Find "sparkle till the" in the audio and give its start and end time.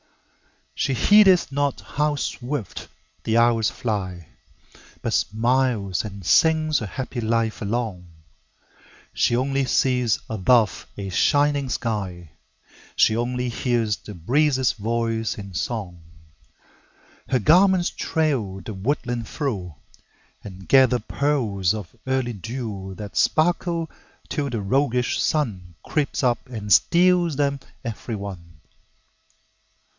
23.15-24.61